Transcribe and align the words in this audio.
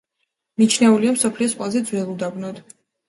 მიჩნეულია 0.61 1.13
მსოფლიოს 1.17 1.53
ყველაზე 1.59 1.83
ძველ 1.91 2.11
უდაბნოდ. 2.15 2.65